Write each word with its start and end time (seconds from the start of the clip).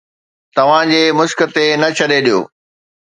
توهان 0.55 0.87
جي 0.93 1.03
مشق 1.17 1.39
تي 1.55 1.65
نه 1.81 1.87
ڇڏي 1.97 2.19
ڏيو 2.25 2.39